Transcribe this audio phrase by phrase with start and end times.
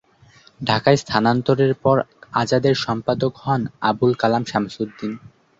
[0.61, 1.97] ঢাকায় স্থানান্তরের পর
[2.33, 5.11] আজাদের সম্পাদক হন আবুল কালাম শামসুদ্দীন।